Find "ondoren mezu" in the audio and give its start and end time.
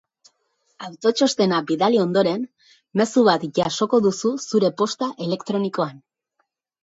2.03-3.23